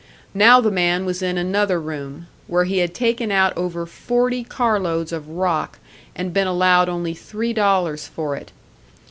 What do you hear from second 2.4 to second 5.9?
where he had taken out over forty car loads of rock,